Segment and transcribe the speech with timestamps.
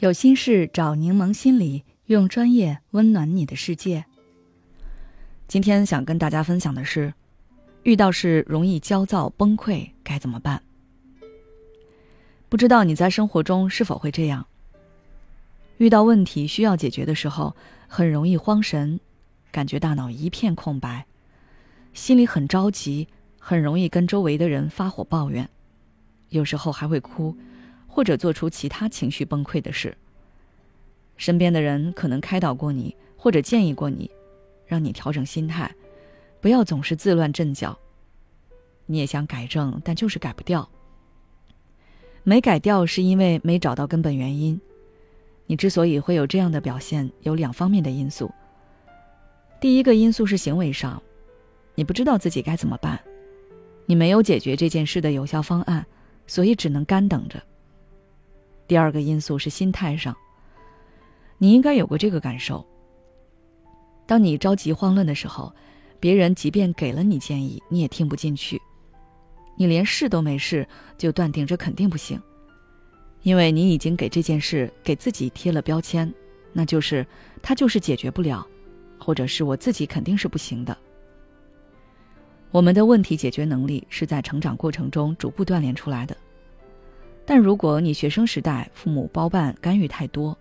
[0.00, 4.02] 有心事找柠檬心理，用专业温暖你的世界。
[5.46, 7.12] 今天想跟大家分享的是，
[7.82, 10.62] 遇到事容易焦躁崩溃该怎么办？
[12.48, 14.46] 不知道你在生活中是否会这样？
[15.76, 17.54] 遇到问题需要解决的时候，
[17.86, 18.98] 很容易慌神，
[19.52, 21.04] 感觉大脑一片空白，
[21.92, 23.06] 心里很着急，
[23.38, 25.46] 很容易跟周围的人发火抱怨，
[26.30, 27.36] 有时候还会哭。
[27.90, 29.96] 或者做出其他情绪崩溃的事。
[31.16, 34.10] 身边的人可能开导过你，或者建议过你，
[34.66, 35.70] 让你调整心态，
[36.40, 37.76] 不要总是自乱阵脚。
[38.86, 40.66] 你也想改正，但就是改不掉。
[42.22, 44.58] 没改掉是因为没找到根本原因。
[45.46, 48.30] 你之所以会有这样的表现，有两方面的因素。
[49.60, 51.02] 第一个因素是行为上，
[51.74, 52.98] 你不知道自己该怎么办，
[53.84, 55.84] 你没有解决这件事的有效方案，
[56.26, 57.42] 所以只能干等着。
[58.70, 60.16] 第二个因素是心态上。
[61.38, 62.64] 你应该有过这个感受：
[64.06, 65.52] 当你着急慌乱的时候，
[65.98, 68.62] 别人即便给了你建议，你也听不进去。
[69.56, 70.64] 你连试都没试，
[70.96, 72.22] 就断定这肯定不行，
[73.22, 76.08] 因为你已经给这件事给自己贴了标签，
[76.52, 77.04] 那就是
[77.42, 78.46] 它就是解决不了，
[79.00, 80.78] 或者是我自己肯定是不行的。
[82.52, 86.16] 我们的问题解决能力是在成长过程中逐步锻炼出来的。
[87.30, 90.36] 但如果你学生时代父母包办干预太多，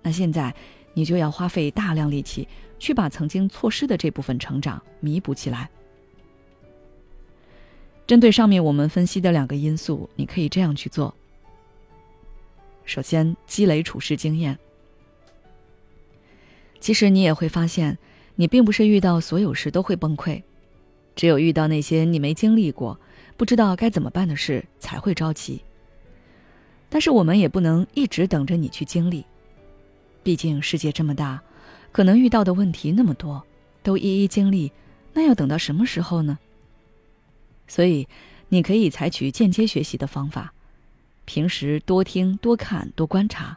[0.00, 0.54] 那现在
[0.94, 2.46] 你就要花费大量力气
[2.78, 5.68] 去把曾经错失的这部分成长弥补起来。
[8.06, 11.12] 针对上面我们分析的两个因素，你可以这样去做。
[12.84, 14.56] 首先，积累处事经验。
[16.78, 17.98] 其实你也会发现，
[18.36, 20.40] 你并不是遇到所有事都会崩溃，
[21.16, 22.96] 只有遇到那些你没经历过、
[23.36, 25.60] 不知道该怎么办的事才会着急。
[26.90, 29.24] 但是我们也不能一直等着你去经历，
[30.22, 31.40] 毕竟世界这么大，
[31.92, 33.42] 可能遇到的问题那么多，
[33.82, 34.70] 都一一经历，
[35.14, 36.38] 那要等到什么时候呢？
[37.68, 38.06] 所以，
[38.48, 40.52] 你可以采取间接学习的方法，
[41.24, 43.56] 平时多听、多看、多观察，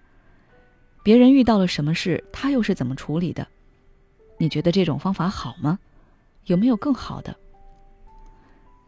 [1.02, 3.48] 别人遇到了什么事，他又是怎么处理的？
[4.38, 5.80] 你觉得这种方法好吗？
[6.46, 7.36] 有没有更好的？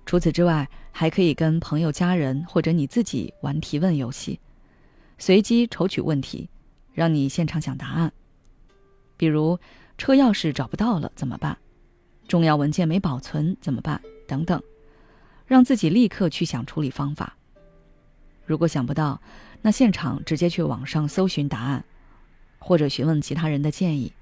[0.06, 4.40] 除此之外，还可以跟朋友、家人或者你自己玩提问游戏，
[5.18, 6.48] 随机抽取问题，
[6.94, 8.12] 让你现场想答案。
[9.18, 9.58] 比如
[9.98, 11.58] 车钥匙找不到了怎么办？
[12.28, 14.02] 重要文件没保存怎么办？
[14.28, 14.62] 等等，
[15.46, 17.36] 让自己立刻去想处理方法。
[18.46, 19.20] 如果想不到，
[19.62, 21.84] 那现场直接去网上搜寻答案，
[22.60, 24.14] 或者询问其他人的建议。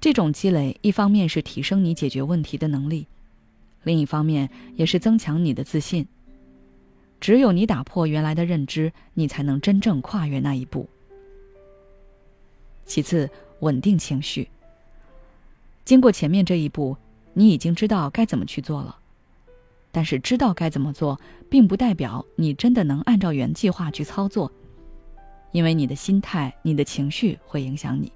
[0.00, 3.06] 这种积累，一方面是提升你解决问题的能力。
[3.82, 6.06] 另一方面，也是增强你的自信。
[7.20, 10.88] 只有你打破原来的认知，你才能真正跨越那一步。
[12.84, 13.28] 其次，
[13.60, 14.48] 稳定情绪。
[15.84, 16.96] 经过前面这一步，
[17.34, 18.96] 你已经知道该怎么去做了。
[19.90, 21.18] 但是，知道该怎么做，
[21.50, 24.52] 并不代表你真的能按照原计划去操作，
[25.50, 28.12] 因为你的心态、你的情绪会影响你。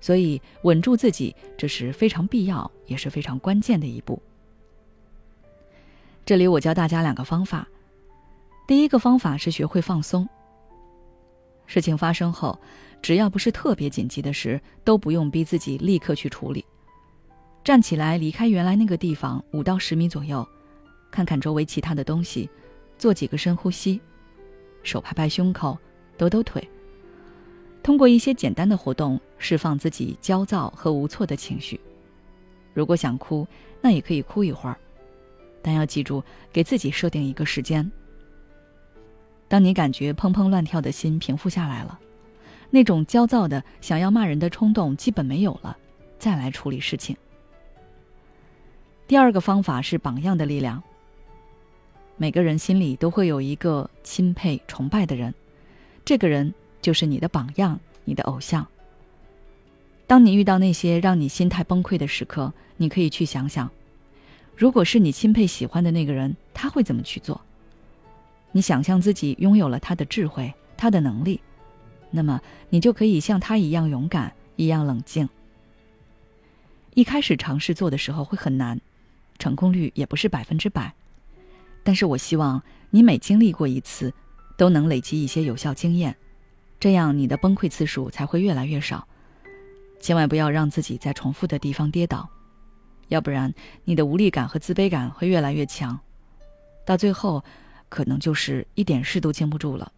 [0.00, 4.20] 所以，稳住自己，这是非常必要，也是非常关键的一步。
[6.24, 7.66] 这里我教大家两个方法。
[8.66, 10.28] 第一个方法是学会放松。
[11.66, 12.58] 事情发生后，
[13.02, 16.64] 只要不是特别紧急的事，都不用逼自己立刻去处理。
[17.64, 20.46] 站起来，离开原来那个地方五到十米左右，
[21.10, 22.48] 看看周围其他的东西，
[22.96, 24.00] 做几个深呼吸，
[24.82, 25.76] 手拍拍胸口，
[26.16, 26.66] 抖抖腿。
[27.82, 31.80] 通过一些简单的活动，释放自己焦躁和无措的情绪。
[32.72, 33.46] 如果想哭，
[33.80, 34.78] 那也可以哭一会儿。
[35.62, 36.22] 但要记住，
[36.52, 37.90] 给自己设定一个时间。
[39.48, 41.98] 当你感觉砰砰乱跳的心平复下来了，
[42.70, 45.76] 那种焦躁的想要骂人的冲动基本没有了，
[46.18, 47.16] 再来处理事情。
[49.08, 50.80] 第二个方法是榜样的力量。
[52.16, 55.34] 每个人心里都会有一个钦佩、崇拜的人，
[56.04, 58.64] 这个人就是你的榜样，你的偶像。
[60.06, 63.68] 当你遇到那些让你心态崩溃的时刻，你可以去想想。
[64.60, 67.40] 如果是你钦佩喜欢的那个人，他会怎么去做？
[68.52, 71.40] 你想象自己拥有了他的智慧、他的能力，
[72.10, 75.26] 那么你就可以像他一样勇敢、一样冷静。
[76.92, 78.78] 一开始尝试做的时候会很难，
[79.38, 80.92] 成功率也不是百分之百。
[81.82, 84.12] 但是我希望你每经历过一次，
[84.58, 86.14] 都能累积一些有效经验，
[86.78, 89.08] 这样你的崩溃次数才会越来越少。
[90.02, 92.28] 千万不要让自己在重复的地方跌倒。
[93.10, 93.52] 要不然，
[93.84, 95.98] 你的无力感和自卑感会越来越强，
[96.84, 97.44] 到最后，
[97.88, 99.92] 可能就是一点事都经不住了。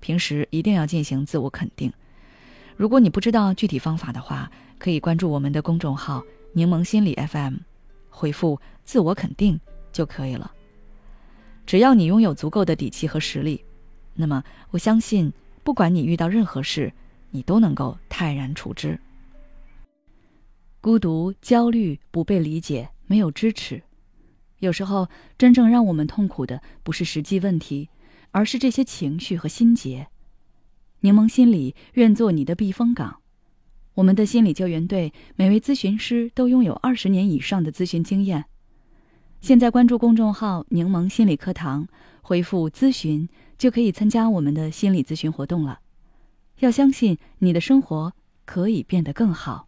[0.00, 1.90] 平时一定要进行自我肯定。
[2.76, 7.54] 如果你不知道具体方法的话，可以关注我们的公众号“柠檬心理 FM”，
[8.10, 9.58] 回复“自我肯定”
[9.92, 10.52] 就可以了。
[11.64, 13.64] 只要你拥有足够的底气和实力，
[14.14, 15.32] 那么我相信，
[15.62, 16.92] 不管你遇到任何事，
[17.30, 18.98] 你都能够泰然处之。
[20.84, 23.84] 孤独、焦虑、不被理解、没有支持，
[24.58, 25.08] 有时候
[25.38, 27.88] 真正让我们痛苦的不是实际问题，
[28.32, 30.08] 而是这些情绪和心结。
[31.00, 33.22] 柠檬心理愿做你的避风港。
[33.94, 38.44] 我们的心理救援队每位咨询师都拥有二十年以上的咨询经验。
[39.40, 41.88] 现在关注公众号“柠檬心理课堂”，
[42.20, 43.26] 回复“咨询”
[43.56, 45.80] 就可以参加我们的心理咨询活动了。
[46.58, 48.12] 要相信你的生活
[48.44, 49.66] 可以变得更好。